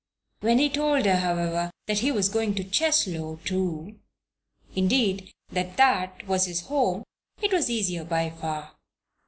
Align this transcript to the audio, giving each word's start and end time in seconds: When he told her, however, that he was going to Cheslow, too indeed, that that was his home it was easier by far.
When 0.39 0.57
he 0.57 0.67
told 0.67 1.05
her, 1.05 1.17
however, 1.17 1.69
that 1.85 1.99
he 1.99 2.11
was 2.11 2.27
going 2.27 2.55
to 2.55 2.63
Cheslow, 2.63 3.35
too 3.45 3.99
indeed, 4.75 5.31
that 5.49 5.77
that 5.77 6.25
was 6.27 6.45
his 6.45 6.61
home 6.61 7.03
it 7.39 7.53
was 7.53 7.69
easier 7.69 8.03
by 8.03 8.31
far. 8.31 8.77